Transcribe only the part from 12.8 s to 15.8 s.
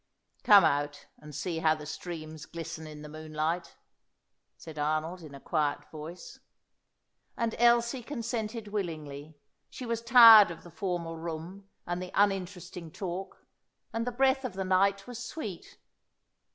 talk, and the breath of the night was sweet.